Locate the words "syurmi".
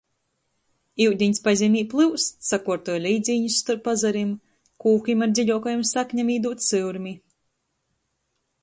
6.71-7.17